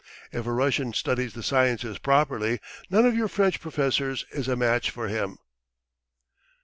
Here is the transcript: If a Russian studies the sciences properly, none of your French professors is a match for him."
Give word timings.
If 0.31 0.47
a 0.47 0.51
Russian 0.51 0.93
studies 0.93 1.33
the 1.35 1.43
sciences 1.43 1.99
properly, 1.99 2.59
none 2.89 3.05
of 3.05 3.13
your 3.15 3.27
French 3.27 3.61
professors 3.61 4.25
is 4.31 4.47
a 4.47 4.55
match 4.55 4.89
for 4.89 5.07
him." 5.09 5.37